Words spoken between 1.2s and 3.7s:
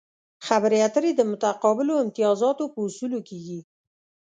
متقابلو امتیازاتو په اصولو کیږي